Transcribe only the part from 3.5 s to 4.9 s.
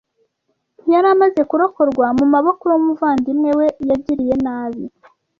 we yagiriye nabi